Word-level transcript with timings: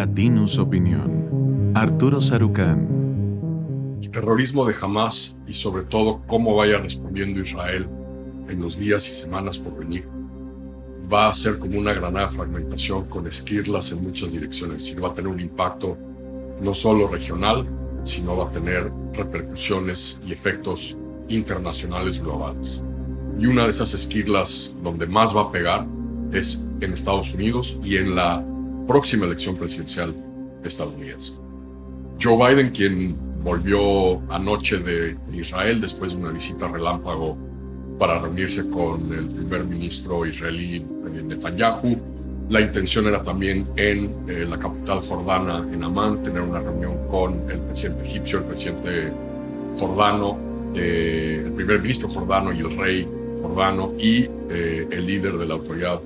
Latinus 0.00 0.56
Opinión. 0.56 1.72
Arturo 1.74 2.22
Sarucán. 2.22 2.88
El 4.00 4.10
terrorismo 4.10 4.64
de 4.64 4.74
Hamas 4.80 5.36
y 5.46 5.52
sobre 5.52 5.82
todo 5.82 6.22
cómo 6.26 6.56
vaya 6.56 6.78
respondiendo 6.78 7.38
Israel 7.38 7.86
en 8.48 8.62
los 8.62 8.78
días 8.78 9.06
y 9.10 9.12
semanas 9.12 9.58
por 9.58 9.78
venir 9.78 10.08
va 11.12 11.28
a 11.28 11.32
ser 11.34 11.58
como 11.58 11.78
una 11.78 11.92
granada 11.92 12.28
de 12.28 12.34
fragmentación 12.34 13.04
con 13.10 13.26
esquirlas 13.26 13.92
en 13.92 14.02
muchas 14.02 14.32
direcciones. 14.32 14.90
Y 14.90 14.98
va 14.98 15.08
a 15.08 15.12
tener 15.12 15.30
un 15.30 15.38
impacto 15.38 15.98
no 16.62 16.72
solo 16.72 17.06
regional, 17.06 17.68
sino 18.02 18.38
va 18.38 18.46
a 18.46 18.50
tener 18.50 18.90
repercusiones 19.12 20.18
y 20.26 20.32
efectos 20.32 20.96
internacionales 21.28 22.22
globales. 22.22 22.82
Y 23.38 23.44
una 23.44 23.64
de 23.64 23.70
esas 23.70 23.92
esquirlas 23.92 24.74
donde 24.82 25.06
más 25.06 25.36
va 25.36 25.42
a 25.42 25.52
pegar 25.52 25.86
es 26.32 26.66
en 26.80 26.94
Estados 26.94 27.34
Unidos 27.34 27.76
y 27.84 27.98
en 27.98 28.16
la 28.16 28.42
próxima 28.86 29.26
elección 29.26 29.56
presidencial 29.56 30.14
estadounidense. 30.64 31.40
Joe 32.20 32.36
Biden, 32.36 32.70
quien 32.70 33.16
volvió 33.42 34.20
anoche 34.30 34.78
de 34.78 35.16
Israel 35.32 35.80
después 35.80 36.12
de 36.12 36.18
una 36.18 36.30
visita 36.30 36.68
relámpago 36.68 37.36
para 37.98 38.18
reunirse 38.18 38.68
con 38.70 39.12
el 39.12 39.26
primer 39.26 39.64
ministro 39.64 40.24
israelí 40.24 40.76
eh, 40.76 41.22
Netanyahu. 41.22 41.98
La 42.48 42.60
intención 42.60 43.06
era 43.06 43.22
también 43.22 43.66
en 43.76 44.10
eh, 44.26 44.46
la 44.48 44.58
capital 44.58 45.00
jordana, 45.02 45.58
en 45.72 45.84
Amán, 45.84 46.22
tener 46.22 46.40
una 46.40 46.60
reunión 46.60 47.06
con 47.08 47.48
el 47.50 47.58
presidente 47.60 48.04
egipcio, 48.04 48.38
el 48.38 48.44
presidente 48.44 49.12
jordano, 49.78 50.38
eh, 50.74 51.42
el 51.44 51.52
primer 51.52 51.80
ministro 51.80 52.08
jordano 52.08 52.52
y 52.52 52.60
el 52.60 52.76
rey 52.76 53.08
jordano 53.42 53.92
y 53.98 54.28
el 54.50 55.06
líder 55.06 55.38
de 55.38 55.46
la 55.46 55.54
autoridad 55.54 56.00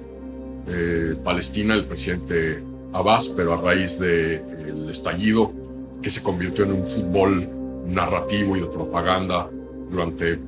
palestina, 1.22 1.74
el 1.74 1.84
presidente 1.84 2.62
Abbas, 2.92 3.28
pero 3.28 3.54
a 3.54 3.56
raíz 3.56 3.98
del 3.98 4.88
estallido 4.88 5.52
que 6.00 6.10
se 6.10 6.22
convirtió 6.22 6.64
en 6.64 6.72
un 6.72 6.84
fútbol 6.84 7.48
narrativo 7.86 8.56
y 8.56 8.60
de 8.60 8.66
propaganda 8.66 9.48
durante 9.90 10.38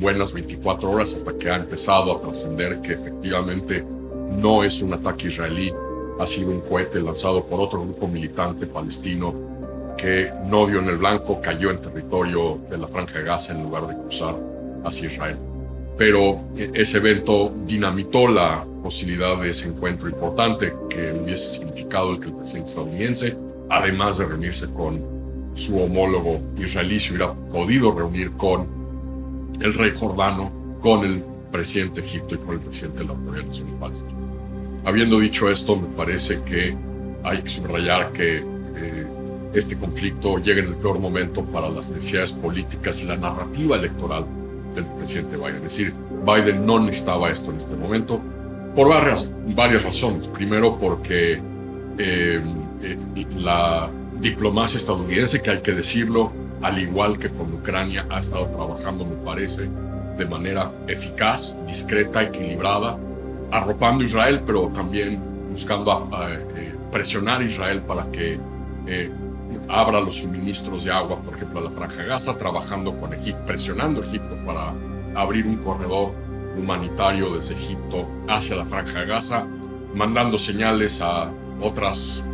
buenas 0.00 0.32
24 0.32 0.90
horas 0.90 1.14
hasta 1.14 1.32
que 1.34 1.50
ha 1.50 1.56
empezado 1.56 2.12
a 2.12 2.20
trascender 2.20 2.80
que 2.80 2.92
efectivamente 2.92 3.84
no 4.30 4.64
es 4.64 4.82
un 4.82 4.94
ataque 4.94 5.28
israelí, 5.28 5.72
ha 6.18 6.26
sido 6.26 6.50
un 6.50 6.60
cohete 6.60 7.00
lanzado 7.00 7.44
por 7.44 7.60
otro 7.60 7.82
grupo 7.82 8.08
militante 8.08 8.66
palestino 8.66 9.34
que 9.96 10.32
no 10.46 10.66
dio 10.66 10.80
en 10.80 10.88
el 10.88 10.98
blanco, 10.98 11.40
cayó 11.40 11.70
en 11.70 11.80
territorio 11.80 12.58
de 12.70 12.78
la 12.78 12.88
Franja 12.88 13.18
de 13.18 13.24
Gaza 13.24 13.54
en 13.54 13.62
lugar 13.62 13.86
de 13.86 13.96
cruzar 13.96 14.36
hacia 14.84 15.06
Israel. 15.06 15.51
Pero 15.96 16.40
e, 16.56 16.70
ese 16.74 16.98
evento 16.98 17.52
dinamitó 17.66 18.28
la 18.28 18.64
posibilidad 18.82 19.40
de 19.40 19.50
ese 19.50 19.68
encuentro 19.68 20.08
importante 20.08 20.74
que 20.88 21.12
hubiese 21.12 21.58
significado 21.58 22.12
el 22.12 22.20
que 22.20 22.26
el 22.26 22.34
presidente 22.34 22.70
estadounidense, 22.70 23.36
además 23.70 24.18
de 24.18 24.26
reunirse 24.26 24.70
con 24.72 25.00
su 25.54 25.80
homólogo 25.80 26.40
israelí, 26.58 26.98
se 26.98 27.14
hubiera 27.14 27.32
podido 27.32 27.92
reunir 27.92 28.32
con 28.32 28.66
el 29.60 29.74
rey 29.74 29.92
jordano 29.94 30.50
con 30.80 31.04
el 31.04 31.22
presidente 31.52 32.00
de 32.00 32.06
Egipto 32.06 32.34
y 32.34 32.38
con 32.38 32.54
el 32.54 32.60
presidente 32.60 32.98
de 32.98 33.04
la 33.04 33.12
Autoridad 33.12 33.44
Nacional 33.44 33.74
Palestina. 33.78 34.18
Habiendo 34.84 35.20
dicho 35.20 35.48
esto, 35.48 35.76
me 35.76 35.86
parece 35.88 36.42
que 36.42 36.76
hay 37.22 37.42
que 37.42 37.48
subrayar 37.48 38.12
que 38.12 38.38
eh, 38.38 39.06
este 39.54 39.78
conflicto 39.78 40.38
llega 40.38 40.60
en 40.60 40.68
el 40.68 40.74
peor 40.74 40.98
momento 40.98 41.44
para 41.44 41.68
las 41.68 41.90
necesidades 41.90 42.32
políticas 42.32 43.00
y 43.02 43.06
la 43.06 43.16
narrativa 43.16 43.76
electoral 43.76 44.26
del 44.74 44.84
presidente 44.84 45.36
Biden. 45.36 45.56
Es 45.56 45.62
decir, 45.62 45.94
Biden 46.24 46.66
no 46.66 46.78
necesitaba 46.80 47.30
esto 47.30 47.50
en 47.50 47.58
este 47.58 47.76
momento 47.76 48.20
por 48.74 48.88
varias, 48.88 49.32
varias 49.48 49.82
razones. 49.82 50.26
Primero, 50.26 50.78
porque 50.78 51.40
eh, 51.98 52.42
eh, 52.82 53.26
la 53.36 53.88
diplomacia 54.20 54.78
estadounidense, 54.78 55.42
que 55.42 55.50
hay 55.50 55.60
que 55.60 55.72
decirlo, 55.72 56.32
al 56.62 56.78
igual 56.78 57.18
que 57.18 57.28
con 57.28 57.52
Ucrania, 57.52 58.06
ha 58.08 58.20
estado 58.20 58.46
trabajando, 58.46 59.04
me 59.04 59.16
parece, 59.16 59.68
de 60.16 60.26
manera 60.26 60.70
eficaz, 60.86 61.58
discreta, 61.66 62.22
equilibrada, 62.22 62.96
arropando 63.50 64.02
a 64.02 64.06
Israel, 64.06 64.42
pero 64.46 64.68
también 64.68 65.20
buscando 65.50 66.08
eh, 66.56 66.72
presionar 66.90 67.40
a 67.40 67.44
Israel 67.44 67.82
para 67.82 68.10
que 68.10 68.38
eh, 68.86 69.10
abra 69.68 70.00
los 70.00 70.16
suministros 70.16 70.84
de 70.84 70.92
agua, 70.92 71.18
por 71.20 71.34
ejemplo, 71.34 71.60
a 71.60 71.62
la 71.62 71.70
Franja 71.70 72.02
Gaza, 72.04 72.36
trabajando 72.38 72.98
con 72.98 73.12
Egipto, 73.14 73.44
presionando 73.46 74.02
a 74.02 74.06
Egipto 74.06 74.36
para 74.44 74.74
abrir 75.14 75.46
un 75.46 75.56
corredor 75.58 76.12
humanitario 76.56 77.34
desde 77.34 77.54
Egipto 77.54 78.08
hacia 78.28 78.56
la 78.56 78.66
Franja 78.66 79.04
Gaza, 79.04 79.46
mandando 79.94 80.38
señales 80.38 81.00
a 81.02 81.30
otras 81.60 82.28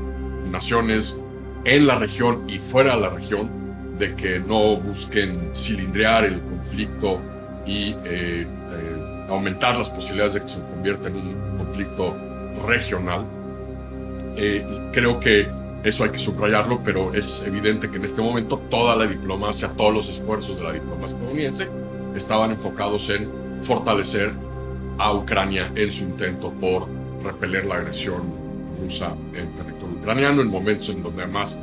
naciones 0.51 1.23
en 1.65 1.87
la 1.87 1.99
región 1.99 2.45
y 2.49 2.59
fuera 2.59 2.97
de 2.97 3.03
la 3.03 3.11
región 3.11 3.51
de 3.99 4.15
que 4.15 4.39
no 4.39 4.77
busquen 4.77 5.51
cilindrear 5.55 6.25
el 6.25 6.41
conflicto 6.41 7.21
y 7.67 7.91
eh, 8.05 8.47
eh, 8.47 9.27
aumentar 9.29 9.77
las 9.77 9.91
posibilidades 9.91 10.35
de 10.35 10.43
que 10.43 10.49
se 10.49 10.61
convierta 10.61 11.09
en 11.09 11.17
un 11.17 11.59
conflicto 11.59 12.17
regional. 12.67 13.27
Eh, 14.37 14.65
creo 14.93 15.19
que 15.19 15.49
eso 15.85 16.05
hay 16.05 16.11
que 16.11 16.19
subrayarlo, 16.19 16.81
pero 16.83 17.15
es 17.15 17.45
evidente 17.47 17.91
que 17.91 17.97
en 17.97 18.05
este 18.05 18.21
momento 18.21 18.61
toda 18.71 18.97
la 18.97 19.07
diplomacia, 19.07 19.69
todos 19.69 19.95
los 19.95 20.09
esfuerzos 20.09 20.59
de 20.59 20.65
la 20.65 20.73
diplomacia 20.73 21.17
estadounidense 21.17 21.69
estaban 22.15 22.51
enfocados 22.51 23.09
en 23.11 23.29
fortalecer 23.61 24.33
a 24.99 25.13
Ucrania 25.13 25.71
en 25.75 25.93
su 25.93 26.05
intento 26.05 26.53
por 26.53 26.87
repeler 27.23 27.67
la 27.67 27.77
agresión 27.77 28.23
rusa 28.81 29.15
en 29.35 29.55
territorio 29.55 29.97
ucraniano, 29.97 30.43
en 30.43 30.49
momentos 30.49 30.89
en 30.91 31.03
donde 31.03 31.23
además 31.23 31.61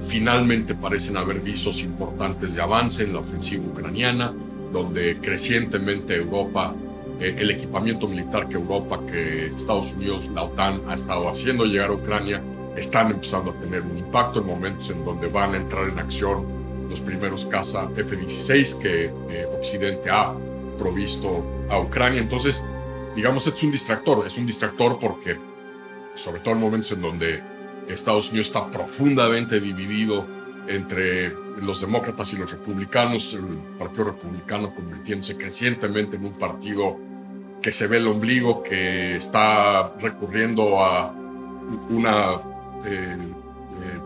Finalmente 0.00 0.74
parecen 0.74 1.16
haber 1.16 1.40
visos 1.40 1.82
importantes 1.82 2.54
de 2.54 2.62
avance 2.62 3.04
en 3.04 3.12
la 3.12 3.20
ofensiva 3.20 3.64
ucraniana, 3.64 4.32
donde 4.72 5.18
crecientemente 5.18 6.16
Europa, 6.16 6.74
eh, 7.18 7.36
el 7.38 7.50
equipamiento 7.50 8.06
militar 8.06 8.48
que 8.48 8.56
Europa, 8.56 9.00
que 9.10 9.46
Estados 9.56 9.94
Unidos, 9.94 10.28
la 10.34 10.42
OTAN 10.42 10.82
ha 10.88 10.94
estado 10.94 11.28
haciendo 11.28 11.64
llegar 11.64 11.90
a 11.90 11.94
Ucrania, 11.94 12.42
están 12.76 13.10
empezando 13.10 13.50
a 13.50 13.54
tener 13.54 13.82
un 13.82 13.98
impacto 13.98 14.40
en 14.40 14.46
momentos 14.46 14.90
en 14.90 15.04
donde 15.04 15.28
van 15.28 15.54
a 15.54 15.56
entrar 15.56 15.88
en 15.88 15.98
acción 15.98 16.44
los 16.88 17.00
primeros 17.00 17.44
caza 17.44 17.88
F-16 17.96 18.78
que 18.78 19.04
eh, 19.04 19.46
Occidente 19.56 20.08
ha 20.10 20.32
provisto 20.78 21.44
a 21.68 21.80
Ucrania. 21.80 22.20
Entonces, 22.20 22.64
digamos, 23.14 23.46
es 23.46 23.62
un 23.62 23.72
distractor, 23.72 24.26
es 24.26 24.38
un 24.38 24.46
distractor 24.46 24.98
porque, 24.98 25.36
sobre 26.14 26.40
todo 26.40 26.54
en 26.54 26.60
momentos 26.60 26.92
en 26.92 27.02
donde 27.02 27.42
Estados 27.88 28.30
Unidos 28.30 28.48
está 28.48 28.70
profundamente 28.70 29.60
dividido 29.60 30.26
entre 30.68 31.30
los 31.60 31.80
demócratas 31.80 32.32
y 32.32 32.36
los 32.36 32.52
republicanos, 32.52 33.34
el 33.34 33.58
Partido 33.78 34.04
Republicano 34.04 34.74
convirtiéndose 34.74 35.36
crecientemente 35.36 36.16
en 36.16 36.26
un 36.26 36.32
partido 36.32 36.98
que 37.62 37.72
se 37.72 37.86
ve 37.86 37.96
el 37.96 38.06
ombligo, 38.06 38.62
que 38.62 39.16
está 39.16 39.94
recurriendo 39.98 40.80
a 40.84 41.12
una, 41.90 42.40
eh, 42.84 43.16
eh, 43.16 44.00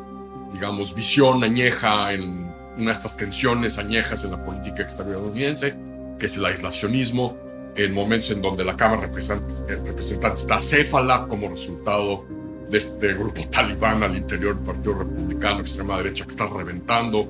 digamos, 0.53 0.94
visión 0.94 1.42
añeja 1.44 2.12
en 2.12 2.50
una 2.76 2.86
de 2.86 2.92
estas 2.92 3.16
tensiones 3.16 3.78
añejas 3.78 4.25
en 4.25 4.32
la 4.32 4.44
política 4.44 4.82
estadounidense, 4.82 5.75
que 6.19 6.26
es 6.26 6.36
el 6.36 6.44
aislacionismo, 6.44 7.36
en 7.76 7.92
momentos 7.92 8.31
en 8.31 8.42
donde 8.42 8.64
la 8.64 8.76
Cámara 8.76 9.03
de 9.03 9.76
Representantes 9.76 10.42
está 10.42 10.60
céfala 10.60 11.26
como 11.28 11.48
resultado 11.48 12.25
de 12.70 12.78
este 12.78 13.14
grupo 13.14 13.42
talibán 13.50 14.03
al 14.03 14.16
interior 14.16 14.56
del 14.56 14.64
Partido 14.64 14.94
Republicano, 14.94 15.60
extrema 15.60 15.97
derecha, 15.98 16.25
que 16.25 16.31
está 16.31 16.47
reventando, 16.47 17.28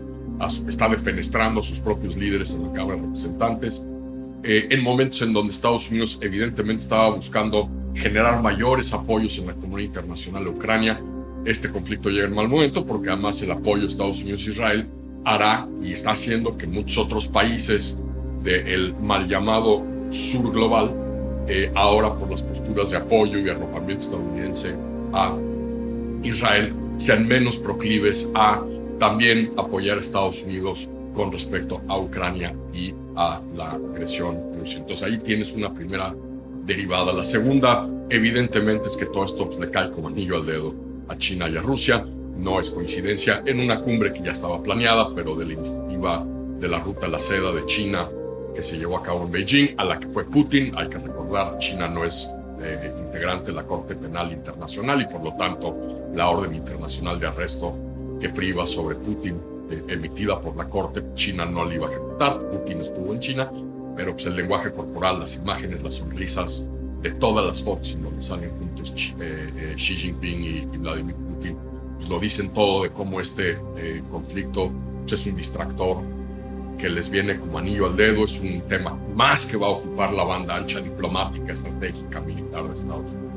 está 0.68 0.88
defenestrando 0.88 1.60
a 1.60 1.62
sus 1.62 1.80
propios 1.80 2.16
líderes 2.16 2.50
en 2.50 2.68
la 2.68 2.72
Cámara 2.72 2.96
de 2.96 3.06
Representantes, 3.06 3.86
eh, 4.42 4.68
en 4.70 4.82
momentos 4.82 5.20
en 5.22 5.32
donde 5.32 5.52
Estados 5.52 5.90
Unidos 5.90 6.18
evidentemente 6.22 6.82
estaba 6.82 7.10
buscando 7.10 7.68
generar 7.94 8.40
mayores 8.40 8.92
apoyos 8.94 9.38
en 9.38 9.48
la 9.48 9.54
comunidad 9.54 9.88
internacional 9.88 10.44
de 10.44 10.50
Ucrania. 10.50 11.00
Este 11.44 11.70
conflicto 11.70 12.10
llega 12.10 12.26
en 12.26 12.34
mal 12.34 12.48
momento 12.48 12.84
porque 12.84 13.08
además 13.08 13.40
el 13.42 13.50
apoyo 13.50 13.82
de 13.82 13.88
Estados 13.88 14.22
Unidos 14.22 14.46
e 14.46 14.50
Israel 14.50 14.86
hará 15.24 15.66
y 15.82 15.92
está 15.92 16.12
haciendo 16.12 16.56
que 16.56 16.66
muchos 16.66 16.98
otros 16.98 17.28
países 17.28 18.00
del 18.42 18.94
mal 18.96 19.26
llamado 19.26 19.82
sur 20.10 20.52
global, 20.52 20.94
eh, 21.48 21.70
ahora 21.74 22.14
por 22.14 22.30
las 22.30 22.42
posturas 22.42 22.90
de 22.90 22.98
apoyo 22.98 23.38
y 23.38 23.48
arropamiento 23.48 24.04
estadounidense 24.04 24.74
a 25.12 25.34
Israel 26.22 26.74
sean 26.96 27.26
menos 27.26 27.58
proclives 27.58 28.30
a 28.34 28.62
también 28.98 29.52
apoyar 29.56 29.96
a 29.96 30.00
Estados 30.02 30.42
Unidos 30.42 30.90
con 31.14 31.32
respecto 31.32 31.80
a 31.88 31.98
Ucrania 31.98 32.54
y 32.74 32.94
a 33.16 33.40
la 33.56 33.70
agresión 33.72 34.36
rusa. 34.58 34.78
Entonces 34.78 35.06
ahí 35.06 35.18
tienes 35.18 35.54
una 35.54 35.72
primera 35.72 36.14
derivada. 36.66 37.12
La 37.12 37.24
segunda, 37.24 37.88
evidentemente, 38.10 38.88
es 38.88 38.96
que 38.96 39.06
todo 39.06 39.24
esto 39.24 39.46
pues, 39.46 39.58
le 39.58 39.70
cae 39.70 39.90
como 39.90 40.08
anillo 40.08 40.36
al 40.36 40.46
dedo 40.46 40.89
a 41.10 41.18
China 41.18 41.48
y 41.48 41.56
a 41.56 41.60
Rusia. 41.60 42.04
No 42.38 42.58
es 42.58 42.70
coincidencia 42.70 43.42
en 43.44 43.60
una 43.60 43.80
cumbre 43.80 44.12
que 44.12 44.22
ya 44.22 44.32
estaba 44.32 44.62
planeada, 44.62 45.14
pero 45.14 45.34
de 45.34 45.44
la 45.44 45.52
iniciativa 45.52 46.24
de 46.58 46.68
la 46.68 46.78
Ruta 46.78 47.08
la 47.08 47.18
Seda 47.18 47.52
de 47.52 47.66
China 47.66 48.08
que 48.54 48.62
se 48.62 48.78
llevó 48.78 48.96
a 48.96 49.02
cabo 49.02 49.24
en 49.24 49.32
Beijing, 49.32 49.74
a 49.76 49.84
la 49.84 49.98
que 49.98 50.08
fue 50.08 50.24
Putin. 50.24 50.72
Hay 50.76 50.88
que 50.88 50.98
recordar, 50.98 51.58
China 51.58 51.88
no 51.88 52.04
es 52.04 52.28
eh, 52.62 52.92
integrante 52.98 53.50
de 53.50 53.56
la 53.56 53.64
Corte 53.64 53.94
Penal 53.94 54.32
Internacional 54.32 55.00
y 55.00 55.06
por 55.06 55.22
lo 55.22 55.34
tanto 55.34 56.10
la 56.14 56.28
orden 56.28 56.54
internacional 56.54 57.18
de 57.18 57.26
arresto 57.26 57.74
que 58.20 58.28
priva 58.28 58.66
sobre 58.66 58.96
Putin, 58.96 59.40
eh, 59.70 59.82
emitida 59.88 60.40
por 60.40 60.56
la 60.56 60.68
Corte, 60.68 61.02
China 61.14 61.44
no 61.44 61.64
la 61.64 61.74
iba 61.74 61.88
a 61.88 61.90
ejecutar, 61.90 62.38
Putin 62.50 62.80
estuvo 62.80 63.12
en 63.12 63.20
China, 63.20 63.50
pero 63.96 64.12
pues 64.12 64.26
el 64.26 64.36
lenguaje 64.36 64.72
corporal, 64.72 65.20
las 65.20 65.36
imágenes, 65.36 65.82
las 65.82 65.94
sonrisas 65.94 66.68
de 67.02 67.10
todas 67.12 67.44
las 67.46 67.62
fotos 67.62 67.92
en 67.92 68.02
donde 68.02 68.22
salen 68.22 68.50
juntos 68.58 68.92
Xi 68.92 69.96
Jinping 69.96 70.42
y, 70.42 70.76
Vladimir 70.76 71.14
Putin, 71.14 71.56
pues 71.96 72.08
lo 72.08 72.20
dicen 72.20 72.50
todo 72.50 72.82
de 72.82 72.90
cómo 72.90 73.20
este 73.20 73.58
conflicto 74.10 74.70
pues, 75.02 75.20
es 75.20 75.26
un 75.26 75.36
distractor 75.36 76.02
que 76.80 76.88
les 76.88 77.10
viene 77.10 77.38
como 77.38 77.58
anillo 77.58 77.86
al 77.86 77.96
dedo, 77.96 78.24
es 78.24 78.40
un 78.40 78.62
tema 78.62 78.96
más 79.14 79.44
que 79.44 79.56
va 79.56 79.66
a 79.66 79.70
ocupar 79.70 80.12
la 80.12 80.24
banda 80.24 80.56
ancha 80.56 80.80
diplomática, 80.80 81.52
estratégica, 81.52 82.20
militar 82.20 82.64
de 82.64 82.74
Estados 82.74 83.12
Unidos. 83.12 83.30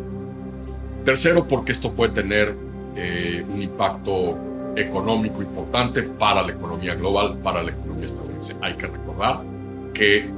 Tercero, 1.04 1.45
porque 1.45 1.74
esto 1.74 1.92
puede 1.92 2.13
tener 2.13 2.56
eh, 2.95 3.45
un 3.54 3.62
impacto 3.62 4.38
económico 4.75 5.42
importante 5.42 6.04
para 6.04 6.42
la 6.42 6.54
economía 6.54 6.95
global, 6.95 7.38
para 7.44 7.62
la 7.62 7.71
economía 7.71 8.06
estadounidense. 8.06 8.56
Hay 8.62 8.75
que 8.75 8.88
recordar 8.88 9.42
que 9.94 10.30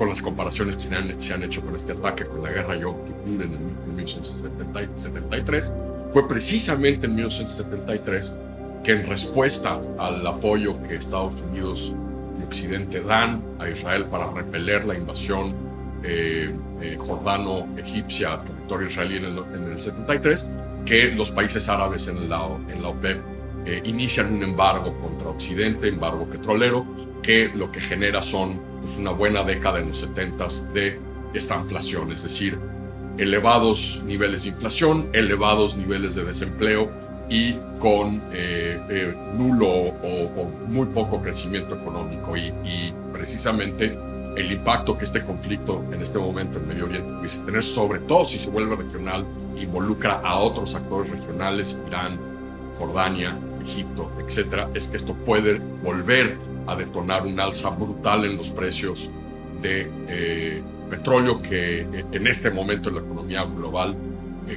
con 0.00 0.08
las 0.08 0.22
comparaciones 0.22 0.76
que 0.76 0.84
se 1.18 1.34
han, 1.34 1.42
hecho 1.42 1.60
con 1.60 1.76
este 1.76 1.92
ataque, 1.92 2.24
con 2.24 2.42
la 2.42 2.48
guerra 2.48 2.74
Yom 2.74 3.04
Kippur 3.04 3.42
en, 3.42 3.52
en 3.52 3.96
1973, 3.96 5.74
fue 6.08 6.26
precisamente 6.26 7.04
en 7.04 7.16
1973 7.16 8.34
que 8.82 8.92
en 8.92 9.06
respuesta 9.06 9.78
al 9.98 10.26
apoyo 10.26 10.82
que 10.84 10.96
Estados 10.96 11.42
Unidos 11.42 11.94
Occidente 12.50 13.02
dan 13.02 13.42
a 13.58 13.68
Israel 13.68 14.06
para 14.06 14.32
repeler 14.32 14.86
la 14.86 14.96
invasión 14.96 15.54
eh, 16.02 16.50
eh, 16.80 16.96
jordano-egipcia 16.98 18.32
a 18.32 18.42
territorio 18.42 18.88
israelí 18.88 19.16
en 19.18 19.26
el, 19.70 19.78
73, 19.78 20.54
que 20.86 21.12
los 21.12 21.30
países 21.30 21.68
árabes 21.68 22.08
en 22.08 22.30
la, 22.30 22.48
en 22.70 22.80
la 22.82 22.88
OPEP 22.88 23.18
eh, 23.66 23.82
inician 23.84 24.32
un 24.32 24.42
embargo 24.42 24.96
contra 24.98 25.28
Occidente, 25.28 25.88
embargo 25.88 26.24
petrolero, 26.24 26.84
que 27.22 27.50
lo 27.54 27.70
que 27.70 27.80
genera 27.80 28.22
son 28.22 28.60
pues, 28.80 28.96
una 28.96 29.10
buena 29.10 29.42
década 29.42 29.80
en 29.80 29.88
los 29.88 29.98
70 29.98 30.46
de 30.72 30.98
esta 31.34 31.56
inflación, 31.56 32.12
es 32.12 32.22
decir, 32.22 32.58
elevados 33.18 34.02
niveles 34.04 34.44
de 34.44 34.50
inflación, 34.50 35.08
elevados 35.12 35.76
niveles 35.76 36.14
de 36.14 36.24
desempleo 36.24 36.90
y 37.28 37.54
con 37.80 38.22
eh, 38.32 38.80
eh, 38.90 39.14
nulo 39.36 39.68
o, 39.68 40.50
muy 40.66 40.86
poco 40.86 41.22
crecimiento 41.22 41.76
económico. 41.76 42.36
Y, 42.36 42.92
precisamente 43.12 43.98
el 44.36 44.50
impacto 44.52 44.96
que 44.96 45.04
este 45.04 45.22
conflicto 45.22 45.84
en 45.92 46.00
este 46.00 46.18
momento 46.18 46.58
en 46.58 46.68
Medio 46.68 46.86
Oriente 46.86 47.12
puede 47.18 47.44
tener, 47.44 47.62
sobre 47.62 47.98
todo 47.98 48.24
si 48.24 48.38
se 48.38 48.48
vuelve 48.48 48.74
regional, 48.76 49.26
involucra 49.60 50.20
a 50.24 50.38
otros 50.38 50.74
actores 50.74 51.10
regionales, 51.10 51.78
Irán, 51.86 52.18
Jordania, 52.78 53.36
Egipto, 53.62 54.10
etcétera, 54.24 54.70
es 54.74 54.88
que 54.88 54.96
esto 54.96 55.14
puede 55.14 55.60
volver 55.82 56.36
a 56.66 56.76
detonar 56.76 57.26
un 57.26 57.38
alza 57.40 57.70
brutal 57.70 58.24
en 58.24 58.36
los 58.36 58.50
precios 58.50 59.10
de 59.60 59.90
eh, 60.08 60.62
petróleo 60.88 61.40
que 61.42 61.80
en 61.80 62.26
este 62.26 62.50
momento 62.50 62.88
en 62.88 62.96
la 62.96 63.00
economía 63.02 63.44
global 63.44 63.96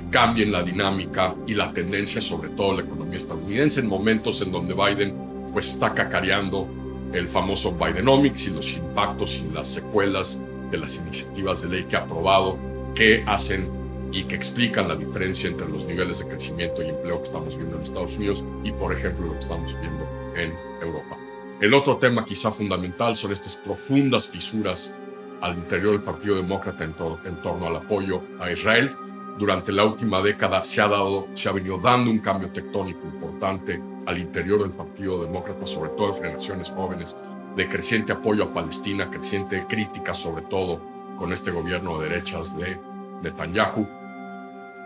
cambien 0.09 0.51
la 0.51 0.63
dinámica 0.63 1.35
y 1.45 1.53
la 1.53 1.71
tendencia, 1.71 2.21
sobre 2.21 2.50
todo 2.50 2.73
la 2.73 2.81
economía 2.81 3.17
estadounidense, 3.17 3.81
en 3.81 3.88
momentos 3.88 4.41
en 4.41 4.51
donde 4.51 4.73
Biden 4.73 5.13
pues 5.51 5.69
está 5.73 5.94
cacareando 5.94 6.67
el 7.13 7.27
famoso 7.27 7.73
Bidenomics 7.73 8.47
y 8.47 8.50
los 8.51 8.73
impactos 8.73 9.44
y 9.47 9.53
las 9.53 9.67
secuelas 9.67 10.44
de 10.71 10.77
las 10.79 10.97
iniciativas 10.97 11.61
de 11.61 11.69
ley 11.69 11.83
que 11.83 11.95
ha 11.95 12.00
aprobado, 12.00 12.57
que 12.95 13.23
hacen 13.27 13.69
y 14.13 14.24
que 14.24 14.36
explican 14.36 14.88
la 14.88 14.95
diferencia 14.95 15.50
entre 15.50 15.68
los 15.68 15.86
niveles 15.86 16.19
de 16.19 16.30
crecimiento 16.30 16.81
y 16.81 16.89
empleo 16.89 17.18
que 17.18 17.24
estamos 17.24 17.57
viendo 17.57 17.75
en 17.75 17.83
Estados 17.83 18.15
Unidos 18.15 18.45
y, 18.63 18.71
por 18.71 18.94
ejemplo, 18.94 19.25
lo 19.25 19.33
que 19.33 19.39
estamos 19.39 19.75
viendo 19.81 20.07
en 20.36 20.54
Europa. 20.81 21.18
El 21.60 21.74
otro 21.74 21.98
tema 21.98 22.24
quizá 22.24 22.51
fundamental 22.51 23.18
son 23.18 23.33
estas 23.33 23.56
profundas 23.56 24.27
fisuras 24.27 24.98
al 25.42 25.57
interior 25.57 25.92
del 25.92 26.04
Partido 26.04 26.36
Demócrata 26.36 26.86
en, 26.86 26.95
en 27.25 27.42
torno 27.42 27.68
al 27.68 27.75
apoyo 27.75 28.21
a 28.39 28.50
Israel 28.51 28.95
durante 29.38 29.71
la 29.71 29.83
última 29.83 30.21
década 30.21 30.63
se 30.63 30.81
ha, 30.81 30.88
dado, 30.88 31.27
se 31.33 31.50
ha 31.50 31.51
venido 31.51 31.80
dando 31.80 32.12
un 32.12 32.19
cambio 32.19 32.51
tectónico 32.51 33.01
importante 33.06 33.81
al 34.06 34.18
interior 34.19 34.62
del 34.62 34.71
Partido 34.71 35.24
Demócrata, 35.24 35.65
sobre 35.65 35.89
todo 35.92 36.10
en 36.10 36.15
generaciones 36.15 36.69
jóvenes, 36.69 37.18
de 37.56 37.68
creciente 37.68 38.12
apoyo 38.12 38.44
a 38.44 38.54
Palestina, 38.54 39.10
creciente 39.10 39.65
crítica 39.68 40.13
sobre 40.13 40.44
todo 40.44 40.81
con 41.18 41.33
este 41.33 41.51
gobierno 41.51 42.00
de 42.00 42.10
derechas 42.10 42.56
de 42.57 42.77
Netanyahu, 43.21 43.88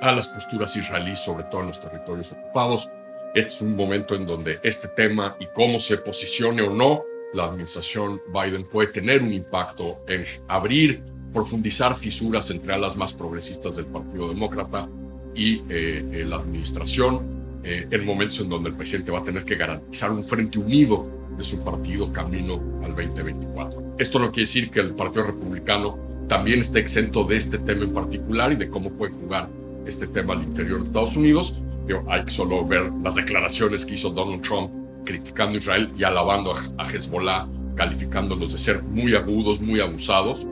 a 0.01 0.11
las 0.11 0.27
posturas 0.27 0.75
israelíes, 0.75 1.19
sobre 1.19 1.45
todo 1.45 1.61
en 1.61 1.67
los 1.67 1.79
territorios 1.79 2.31
ocupados. 2.31 2.89
Este 3.33 3.49
es 3.49 3.61
un 3.61 3.75
momento 3.75 4.15
en 4.15 4.25
donde 4.25 4.59
este 4.63 4.87
tema 4.87 5.35
y 5.39 5.47
cómo 5.47 5.79
se 5.79 5.97
posicione 5.97 6.61
o 6.61 6.73
no 6.73 7.03
la 7.33 7.45
administración 7.45 8.21
Biden 8.33 8.63
puede 8.63 8.87
tener 8.87 9.21
un 9.21 9.33
impacto 9.33 9.99
en 10.07 10.25
abrir 10.47 11.03
profundizar 11.33 11.93
fisuras 11.95 12.49
entre 12.51 12.73
alas 12.73 12.95
más 12.95 13.13
progresistas 13.13 13.75
del 13.75 13.85
Partido 13.85 14.29
Demócrata 14.29 14.87
y 15.35 15.57
eh, 15.69 16.05
eh, 16.11 16.25
la 16.25 16.37
administración, 16.37 17.59
eh, 17.63 17.87
en 17.91 18.05
momentos 18.05 18.39
en 18.39 18.49
donde 18.49 18.69
el 18.69 18.75
presidente 18.75 19.11
va 19.11 19.19
a 19.19 19.23
tener 19.23 19.43
que 19.43 19.55
garantizar 19.55 20.11
un 20.11 20.23
frente 20.23 20.57
unido 20.57 21.05
de 21.37 21.43
su 21.43 21.63
partido 21.63 22.11
camino 22.11 22.81
al 22.83 22.95
2024. 22.95 23.97
Esto 23.99 24.19
no 24.19 24.31
quiere 24.31 24.47
decir 24.47 24.71
que 24.71 24.79
el 24.79 24.95
Partido 24.95 25.25
Republicano 25.27 25.99
también 26.27 26.61
esté 26.61 26.79
exento 26.79 27.23
de 27.23 27.37
este 27.37 27.59
tema 27.59 27.83
en 27.83 27.93
particular 27.93 28.51
y 28.51 28.55
de 28.55 28.69
cómo 28.69 28.89
puede 28.91 29.11
jugar 29.13 29.47
este 29.87 30.07
tema 30.07 30.33
al 30.33 30.43
interior 30.43 30.81
de 30.81 30.87
Estados 30.87 31.15
Unidos. 31.15 31.59
Hay 32.07 32.25
que 32.25 32.31
solo 32.31 32.65
ver 32.65 32.91
las 33.01 33.15
declaraciones 33.15 33.85
que 33.85 33.95
hizo 33.95 34.09
Donald 34.09 34.41
Trump 34.41 34.69
criticando 35.05 35.55
a 35.55 35.57
Israel 35.57 35.91
y 35.97 36.03
alabando 36.03 36.53
a, 36.53 36.83
a 36.83 36.89
Hezbollah, 36.89 37.47
calificándolos 37.75 38.51
de 38.51 38.59
ser 38.59 38.83
muy 38.83 39.15
agudos, 39.15 39.61
muy 39.61 39.79
abusados. 39.79 40.47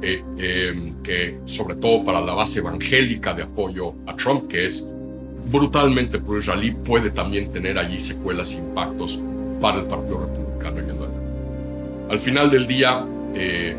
Eh, 0.00 0.22
eh, 0.38 0.92
que 1.02 1.40
sobre 1.44 1.74
todo 1.74 2.04
para 2.04 2.20
la 2.20 2.32
base 2.32 2.60
evangélica 2.60 3.34
de 3.34 3.42
apoyo 3.42 3.94
a 4.06 4.14
Trump, 4.14 4.46
que 4.46 4.64
es 4.64 4.88
brutalmente 5.50 6.20
pro-israelí, 6.20 6.70
puede 6.70 7.10
también 7.10 7.50
tener 7.50 7.76
allí 7.78 7.98
secuelas 7.98 8.52
e 8.52 8.58
impactos 8.58 9.20
para 9.60 9.80
el 9.80 9.86
Partido 9.86 10.20
Republicano. 10.20 11.08
Al 12.08 12.18
final 12.20 12.50
del 12.50 12.66
día, 12.66 13.04
eh, 13.34 13.76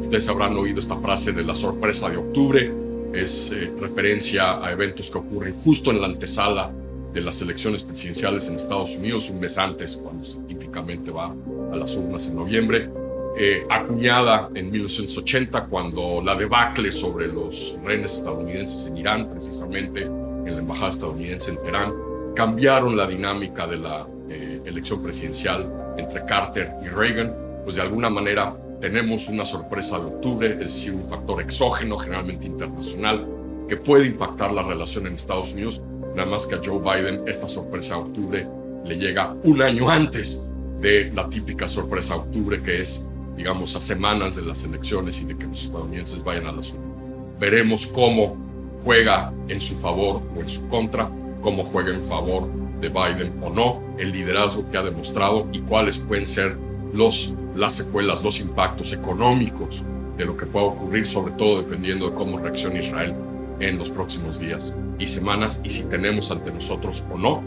ustedes 0.00 0.26
habrán 0.28 0.56
oído 0.56 0.80
esta 0.80 0.96
frase 0.96 1.32
de 1.32 1.42
la 1.42 1.54
sorpresa 1.54 2.08
de 2.08 2.16
octubre, 2.16 2.72
es 3.12 3.52
referencia 3.78 4.64
a 4.64 4.72
eventos 4.72 5.10
que 5.10 5.18
ocurren 5.18 5.54
justo 5.54 5.90
en 5.90 6.00
la 6.00 6.06
antesala 6.06 6.72
de 7.12 7.20
las 7.20 7.40
elecciones 7.42 7.82
presidenciales 7.82 8.48
en 8.48 8.54
Estados 8.54 8.96
Unidos, 8.96 9.28
un 9.28 9.40
mes 9.40 9.58
antes, 9.58 9.96
cuando 9.96 10.24
se 10.24 10.40
típicamente 10.40 11.10
va 11.10 11.34
a 11.72 11.76
las 11.76 11.94
urnas 11.96 12.26
en 12.28 12.36
noviembre 12.36 12.90
eh, 13.34 13.66
acuñada 13.70 14.50
en 14.54 14.70
1980 14.70 15.64
cuando 15.64 16.20
la 16.22 16.34
debacle 16.34 16.92
sobre 16.92 17.28
los 17.28 17.78
rehenes 17.82 18.18
estadounidenses 18.18 18.86
en 18.86 18.98
Irán, 18.98 19.30
precisamente 19.30 20.02
en 20.02 20.52
la 20.52 20.58
embajada 20.58 20.90
estadounidense 20.90 21.52
en 21.52 21.62
Teherán, 21.62 21.94
cambiaron 22.36 22.94
la 22.94 23.06
dinámica 23.06 23.66
de 23.66 23.78
la 23.78 24.06
eh, 24.28 24.60
elección 24.66 25.02
presidencial 25.02 25.94
entre 25.96 26.26
Carter 26.26 26.74
y 26.84 26.88
Reagan, 26.88 27.34
pues 27.64 27.76
de 27.76 27.82
alguna 27.82 28.10
manera 28.10 28.54
tenemos 28.82 29.28
una 29.28 29.44
sorpresa 29.44 29.96
de 30.00 30.06
octubre, 30.06 30.50
es 30.50 30.58
decir, 30.58 30.92
un 30.92 31.04
factor 31.04 31.40
exógeno, 31.40 31.96
generalmente 31.98 32.46
internacional, 32.46 33.28
que 33.68 33.76
puede 33.76 34.06
impactar 34.06 34.52
la 34.52 34.64
relación 34.64 35.06
en 35.06 35.14
Estados 35.14 35.52
Unidos, 35.52 35.80
nada 36.16 36.28
más 36.28 36.48
que 36.48 36.56
a 36.56 36.60
Joe 36.62 36.80
Biden 36.80 37.22
esta 37.28 37.48
sorpresa 37.48 37.94
de 37.94 38.00
octubre 38.00 38.48
le 38.84 38.96
llega 38.96 39.36
un 39.44 39.62
año 39.62 39.88
antes 39.88 40.50
de 40.80 41.12
la 41.14 41.28
típica 41.28 41.68
sorpresa 41.68 42.14
de 42.14 42.20
octubre, 42.22 42.60
que 42.60 42.80
es 42.80 43.08
digamos, 43.36 43.76
a 43.76 43.80
semanas 43.80 44.34
de 44.34 44.42
las 44.42 44.64
elecciones 44.64 45.20
y 45.22 45.26
de 45.26 45.38
que 45.38 45.46
los 45.46 45.62
estadounidenses 45.62 46.24
vayan 46.24 46.48
a 46.48 46.52
las 46.52 46.72
urnas. 46.72 46.90
Veremos 47.38 47.86
cómo 47.86 48.36
juega 48.84 49.32
en 49.46 49.60
su 49.60 49.76
favor 49.76 50.22
o 50.36 50.40
en 50.40 50.48
su 50.48 50.66
contra, 50.68 51.08
cómo 51.40 51.64
juega 51.64 51.94
en 51.94 52.02
favor 52.02 52.48
de 52.80 52.88
Biden 52.88 53.40
o 53.42 53.48
no, 53.48 53.80
el 53.96 54.10
liderazgo 54.10 54.68
que 54.70 54.76
ha 54.76 54.82
demostrado 54.82 55.46
y 55.52 55.60
cuáles 55.60 55.98
pueden 55.98 56.26
ser 56.26 56.58
los, 56.92 57.34
las 57.56 57.72
secuelas, 57.72 58.22
los 58.22 58.40
impactos 58.40 58.92
económicos 58.92 59.84
de 60.16 60.26
lo 60.26 60.36
que 60.36 60.46
pueda 60.46 60.66
ocurrir, 60.66 61.06
sobre 61.06 61.32
todo 61.32 61.62
dependiendo 61.62 62.10
de 62.10 62.14
cómo 62.14 62.38
reaccione 62.38 62.80
Israel 62.80 63.14
en 63.60 63.78
los 63.78 63.90
próximos 63.90 64.38
días 64.38 64.76
y 64.98 65.06
semanas 65.06 65.60
y 65.64 65.70
si 65.70 65.88
tenemos 65.88 66.30
ante 66.30 66.52
nosotros 66.52 67.04
o 67.12 67.18
no 67.18 67.42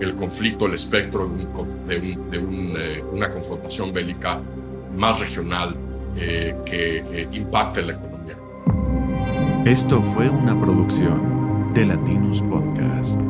el 0.00 0.14
conflicto, 0.14 0.66
el 0.66 0.74
espectro 0.74 1.28
de, 1.88 2.00
de, 2.00 2.16
eh, 2.38 3.04
una 3.12 3.30
confrontación 3.30 3.92
bélica 3.92 4.40
más 4.96 5.20
regional 5.20 5.74
eh, 6.16 6.54
que 6.64 6.98
eh, 6.98 7.28
impacte 7.32 7.82
la 7.82 7.92
economía. 7.92 8.36
Esto 9.64 10.00
fue 10.14 10.28
una 10.28 10.58
producción 10.60 11.72
de 11.74 11.86
Latinos 11.86 12.42
Podcast. 12.42 13.20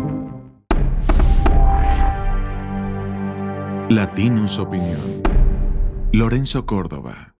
Latinos 3.88 4.58
Opinión. 4.58 5.00
Lorenzo 6.12 6.64
Córdoba. 6.64 7.34